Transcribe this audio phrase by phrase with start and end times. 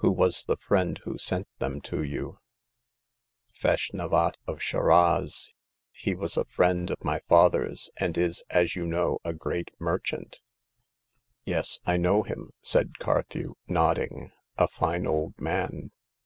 [0.00, 2.36] Who was the friend who sent them to you
[3.62, 5.54] ?"Feshnavat, of Shiraz.
[5.90, 10.42] He was a friend of my father's, and is, as you know, a great merchant."
[11.46, 15.90] *'Yes, I know him," said Carthew, nodding; '*a fine old man.